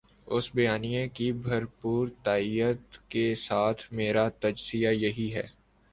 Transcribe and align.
اس 0.27 0.45
بیانیے 0.55 1.07
کی 1.09 1.31
بھرپور 1.41 2.07
تائید 2.23 2.97
کے 3.09 3.33
ساتھ 3.37 3.81
میرا 3.93 4.27
تجزیہ 4.39 4.89
یہی 4.95 5.33
ہے 5.35 5.45